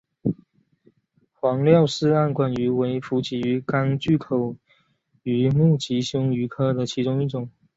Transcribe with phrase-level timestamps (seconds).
[1.31, 4.55] 皇穆氏暗光鱼为辐鳍鱼纲巨口
[5.21, 7.51] 鱼目褶胸鱼科的其中一种。